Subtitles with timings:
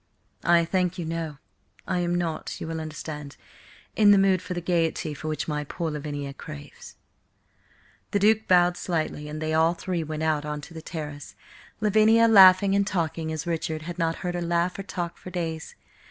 [0.43, 1.37] "I thank you, no.
[1.87, 3.37] I am not, you will understand,
[3.95, 6.95] in the mood for the gaiety for which my poor Lavinia craves."
[8.09, 11.35] The Duke bowed slightly, and they all three went out on to the terrace,
[11.81, 15.75] Lavinia laughing and talking as Richard had not heard her laugh or talk for days.